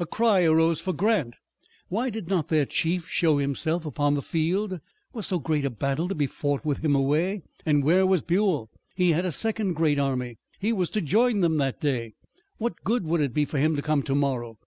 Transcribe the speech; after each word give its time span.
A 0.00 0.06
cry 0.06 0.42
arose 0.42 0.80
for 0.80 0.92
Grant. 0.92 1.36
Why 1.86 2.10
did 2.10 2.28
not 2.28 2.48
their 2.48 2.66
chief 2.66 3.08
show 3.08 3.38
himself 3.38 3.86
upon 3.86 4.14
the 4.14 4.20
field! 4.20 4.80
Was 5.12 5.28
so 5.28 5.38
great 5.38 5.64
a 5.64 5.70
battle 5.70 6.08
to 6.08 6.16
be 6.16 6.26
fought 6.26 6.64
with 6.64 6.78
him 6.78 6.96
away? 6.96 7.42
And 7.64 7.84
where 7.84 8.04
was 8.04 8.22
Buell? 8.22 8.70
He 8.96 9.12
had 9.12 9.24
a 9.24 9.30
second 9.30 9.74
great 9.74 10.00
army. 10.00 10.38
He 10.58 10.72
was 10.72 10.90
to 10.90 11.00
join 11.00 11.42
them 11.42 11.58
that 11.58 11.80
day. 11.80 12.14
What 12.58 12.82
good 12.82 13.04
would 13.04 13.20
it 13.20 13.32
be 13.32 13.44
for 13.44 13.58
him 13.58 13.76
to 13.76 13.82
come 13.82 14.02
tomorrow? 14.02 14.58